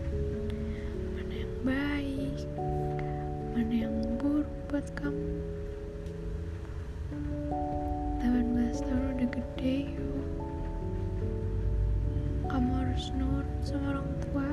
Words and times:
mana 1.17 1.33
yang 1.33 1.53
baik 1.65 2.45
mana 3.57 3.73
yang 3.73 3.95
buruk 4.21 4.45
buat 4.69 4.85
kamu. 4.93 5.33
18 8.21 8.85
tahun 8.85 9.04
udah 9.15 9.31
gede 9.31 9.95
yuk. 9.95 10.27
Kamu 12.51 12.71
harus 12.83 13.15
nurut 13.15 13.47
sama 13.63 13.95
orang 13.95 14.11
tua. 14.27 14.49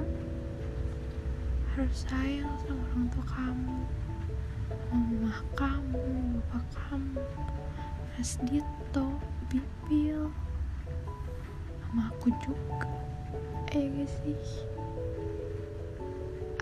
Harus 1.74 2.06
sayang 2.06 2.54
sama 2.62 2.78
orang 2.94 3.10
tua 3.10 3.26
kamu. 3.26 3.78
Mama 4.94 5.34
kamu 5.58 6.06
bapak 6.38 6.62
kamu. 6.78 7.26
Mas 8.14 8.38
Dito 8.46 9.06
Bipil 9.50 10.30
sama 11.82 12.14
aku 12.14 12.30
juga. 12.38 12.86
Ayo 13.74 13.90
gak 13.98 14.10
sih? 14.22 14.38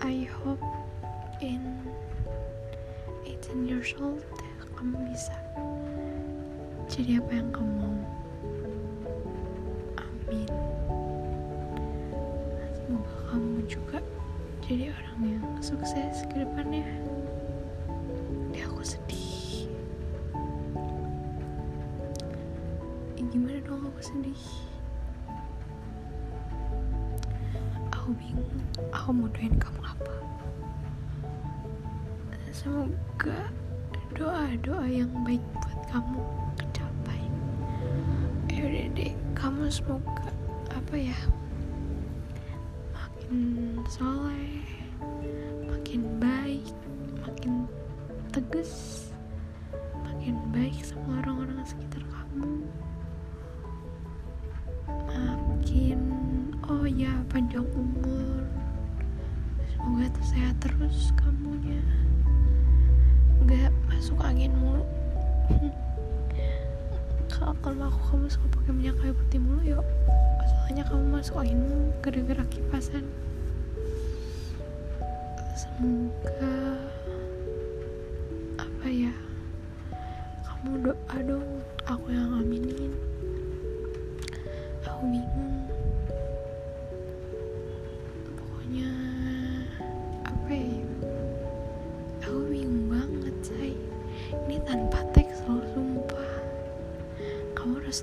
I 0.01 0.25
hope 0.25 0.65
in 1.37 1.85
18 3.29 3.69
years 3.69 3.93
old 4.01 4.25
kamu 4.73 4.97
bisa 5.13 5.37
jadi 6.91 7.23
apa 7.23 7.31
yang 7.39 7.49
kamu 7.55 7.71
mau? 7.79 7.95
Amin. 9.95 10.51
Semoga 12.75 13.15
kamu 13.31 13.59
juga 13.63 13.97
jadi 14.59 14.91
orang 14.91 15.19
yang 15.23 15.45
sukses 15.63 16.27
ke 16.27 16.43
depannya. 16.43 16.83
Deh 18.51 18.67
aku 18.67 18.83
sedih. 18.83 19.71
Eh, 23.15 23.23
Gimana 23.23 23.63
dong 23.63 23.87
aku 23.87 24.01
sedih? 24.03 24.43
Aku 27.95 28.11
bingung. 28.19 28.51
Aku 28.91 29.15
mau 29.15 29.31
doain 29.31 29.55
kamu 29.55 29.79
apa? 29.79 30.15
Semoga 32.51 33.47
doa-doa 34.11 34.83
yang 34.91 35.07
baik 35.23 35.39
buat 35.55 35.79
kamu 35.87 36.19
Yaudah 38.61 38.87
deh 38.93 39.13
Kamu 39.33 39.65
semoga 39.73 40.29
Apa 40.69 40.93
ya 40.93 41.17
Makin 42.93 43.81
soleh 43.89 44.61
Makin 45.65 46.21
baik 46.21 46.69
Makin 47.25 47.65
tegas 48.29 49.09
makin 50.21 50.37
baik 50.53 50.77
sama 50.85 51.17
orang-orang 51.25 51.65
sekitar 51.65 52.05
kamu. 52.13 52.61
Makin 55.09 55.99
oh 56.69 56.85
ya 56.85 57.09
panjang 57.25 57.65
umur. 57.73 58.45
Semoga 59.73 60.21
sehat 60.21 60.61
terus 60.61 61.09
kamunya. 61.17 61.81
Nggak 63.41 63.73
masuk 63.89 64.21
angin 64.21 64.53
kalau 67.61 67.93
aku 67.93 68.01
kamu 68.09 68.25
suka 68.25 68.47
pakai 68.57 68.71
minyak 68.73 68.97
kayu 68.97 69.13
putih 69.13 69.37
mulu 69.37 69.61
yuk. 69.61 69.85
Soalnya 70.49 70.83
kamu 70.89 71.03
masuk 71.13 71.35
angin 71.37 71.61
gara-gara 72.01 72.43
kipasan. 72.49 73.05
Semoga 75.53 76.49
apa 78.57 78.87
ya 78.89 79.13
kamu 80.41 80.89
doa 80.89 81.17
dong 81.21 81.49
aku 81.85 82.07
yang 82.09 82.33
aminin 82.41 82.90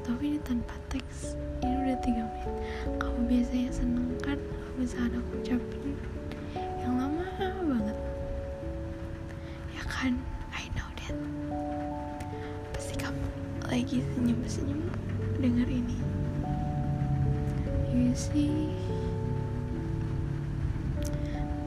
tahu 0.04 0.18
ini 0.22 0.38
tanpa 0.46 0.74
teks. 0.92 1.34
Ini 1.62 1.74
udah 1.74 1.98
tiga 2.02 2.22
menit. 2.22 2.54
Kamu 3.02 3.18
biasanya 3.26 3.70
seneng 3.74 4.14
kan 4.22 4.38
kalau 4.38 4.72
misalnya 4.78 5.18
aku 5.18 5.32
ucapin 5.42 5.96
yang 6.78 6.94
lama 6.94 7.26
banget. 7.40 7.98
Ya 9.74 9.82
kan? 9.86 10.12
I 10.54 10.70
know 10.78 10.88
that. 11.02 11.14
Pasti 12.74 12.94
kamu 12.94 13.22
lagi 13.66 14.04
senyum-senyum 14.14 14.82
dengar 15.42 15.66
ini. 15.66 15.98
You 17.90 18.14
see 18.14 18.70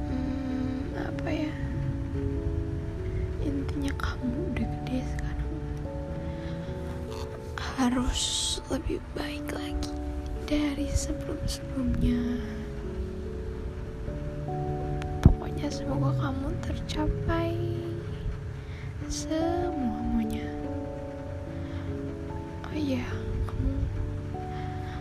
hmm, 0.08 0.96
apa 0.96 1.30
ya? 1.30 1.54
Intinya 3.44 3.92
kamu 4.00 4.56
udah 4.56 4.68
gede 4.80 5.00
sekarang 5.04 5.31
harus 7.82 8.62
lebih 8.70 9.02
baik 9.18 9.50
lagi 9.58 9.90
dari 10.46 10.86
sebelum-sebelumnya. 10.94 12.38
Pokoknya 15.26 15.66
semoga 15.66 16.14
kamu 16.22 16.54
tercapai 16.62 17.58
semua 19.10 19.98
maunya 19.98 20.46
oh 22.70 22.78
iya 22.78 23.04
kamu 23.50 23.74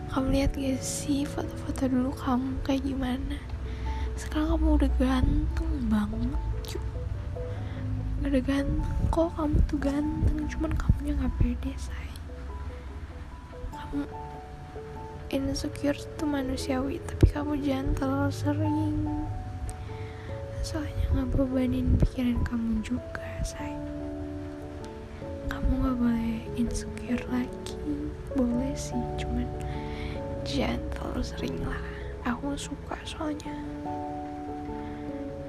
kamu 0.08 0.26
lihat 0.40 0.52
gak 0.56 0.80
sih 0.80 1.28
foto-foto 1.28 1.84
dulu 1.84 2.10
kamu 2.16 2.56
kayak 2.64 2.80
gimana? 2.88 3.36
Sekarang 4.16 4.56
kamu 4.56 4.68
udah 4.80 4.90
ganteng 4.96 5.72
banget 5.92 6.40
udah 8.20 8.42
ganteng 8.44 9.00
kok 9.12 9.32
kamu 9.36 9.56
tuh 9.68 9.78
ganteng 9.80 10.38
cuman 10.48 10.72
kamunya 10.76 11.12
nggak 11.16 11.34
pede 11.40 11.72
say. 11.74 11.90
kamu 11.94 12.09
insecure 15.30 15.98
tuh 16.18 16.26
manusiawi 16.26 16.98
tapi 17.06 17.30
kamu 17.30 17.58
jangan 17.62 17.88
terlalu 17.94 18.32
sering. 18.34 18.98
Soalnya 20.62 21.06
ngebebanin 21.14 21.94
pikiran 21.98 22.42
kamu 22.46 22.82
juga 22.82 23.26
say 23.46 23.74
kamu 25.50 25.70
nggak 25.82 25.96
boleh 25.98 26.38
insecure 26.58 27.24
lagi. 27.30 27.78
Boleh 28.34 28.74
sih 28.74 28.98
cuman 29.18 29.46
jangan 30.42 30.82
terlalu 30.94 31.22
sering 31.22 31.56
lah. 31.62 31.82
Aku 32.26 32.54
suka 32.58 32.98
soalnya. 33.06 33.54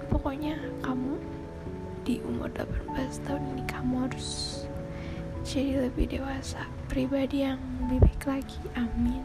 Pokoknya 0.10 0.58
kamu 0.86 1.18
di 2.06 2.18
umur 2.26 2.50
18 2.58 3.26
tahun 3.26 3.44
ini 3.54 3.64
kamu 3.70 4.10
harus 4.10 4.30
jadi 5.46 5.90
lebih 5.90 6.18
dewasa 6.18 6.66
pribadi 6.92 7.48
yang 7.48 7.56
lebih 7.88 8.04
baik 8.04 8.24
lagi 8.28 8.60
amin. 8.76 9.24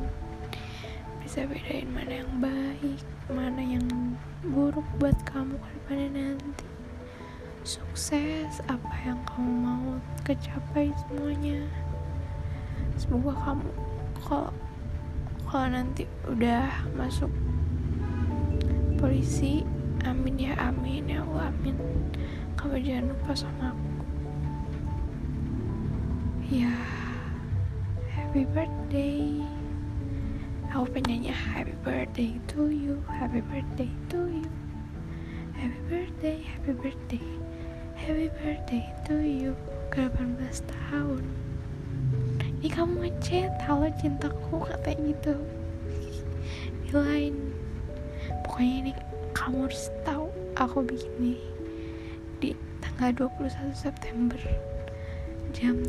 Bisa 1.18 1.50
bedain 1.50 1.90
mana 1.90 2.22
yang 2.22 2.32
baik 2.38 3.02
mana 3.26 3.58
yang 3.58 3.82
buruk 4.46 4.86
buat 5.02 5.18
kamu 5.26 5.58
ke 5.58 5.68
depannya 5.74 6.08
nanti. 6.14 6.66
Sukses 7.66 8.62
apa 8.70 8.94
yang 9.02 9.18
kamu 9.26 9.50
mau 9.66 9.98
kecapai 10.22 10.94
semuanya. 10.94 11.66
Semoga 12.94 13.34
kamu 13.34 13.70
kalau 14.22 14.54
kalau 15.50 15.66
nanti 15.66 16.06
udah 16.30 16.70
masuk 16.94 17.34
polisi 18.94 19.66
amin 20.06 20.38
ya 20.38 20.54
amin 20.62 21.10
ya 21.10 21.26
Allah 21.26 21.50
amin. 21.50 21.74
Kamu 22.54 22.78
jangan 22.78 23.10
lupa 23.10 23.34
sama 23.34 23.74
aku. 23.74 23.90
Ya 26.46 26.95
happy 28.36 28.52
birthday. 28.52 29.40
Aku 30.68 30.84
penyanyi 30.92 31.32
happy 31.32 31.72
birthday 31.80 32.36
to 32.52 32.68
you. 32.68 33.00
Happy 33.08 33.40
birthday 33.40 33.88
to 34.12 34.28
you. 34.28 34.44
Happy 35.56 35.80
birthday 35.88 36.44
happy 36.44 36.76
birthday. 36.76 37.24
Happy 37.96 38.28
birthday 38.36 38.84
to 39.08 39.24
you. 39.24 39.56
Ke 39.88 40.12
18 40.12 40.68
tahun. 40.68 41.24
Ini 42.60 42.68
kamu 42.76 43.08
ngechat? 43.08 43.56
Halo 43.64 43.88
cintaku 43.96 44.68
katanya 44.68 45.16
gitu. 45.16 45.36
Di 46.84 46.90
lain. 46.92 47.56
Pokoknya 48.44 48.74
ini 48.84 48.92
kamu 49.32 49.64
harus 49.64 49.88
tahu 50.04 50.28
aku 50.60 50.84
bikin 50.84 51.12
ini 51.24 51.36
di 52.44 52.52
tanggal 52.84 53.32
21 53.32 53.72
September 53.72 54.40
jam 55.56 55.80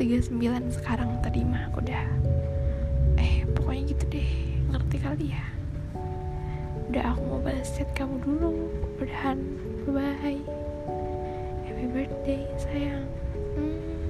17.39 0.00 0.78
sekarang 0.80 1.20
tadi 1.20 1.44
mah 1.44 1.68
udah 1.76 2.04
eh 3.20 3.44
pokoknya 3.52 3.82
gitu 3.92 4.04
deh. 4.08 4.30
Ngerti 4.72 4.96
kali 5.00 5.26
ya? 5.36 5.44
Udah 6.88 7.12
aku 7.12 7.20
mau 7.28 7.40
balas 7.44 7.68
chat 7.76 7.88
kamu 7.92 8.16
dulu. 8.24 8.72
Udahan 9.00 9.38
bye 9.84 10.16
bye 10.22 10.42
happy 11.68 11.86
birthday 11.92 12.42
sayang. 12.56 13.04
Hmm. 13.58 14.01